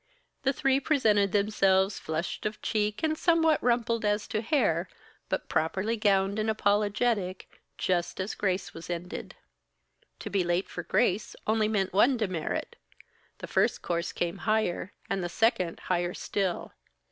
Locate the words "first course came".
13.47-14.39